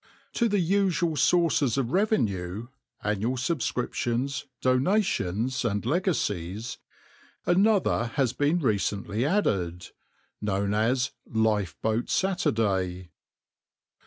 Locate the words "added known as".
9.27-11.11